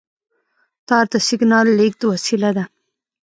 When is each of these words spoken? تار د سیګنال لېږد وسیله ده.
تار 0.87 1.05
د 1.11 1.15
سیګنال 1.27 1.67
لېږد 1.77 2.01
وسیله 2.13 2.49
ده. 2.57 2.63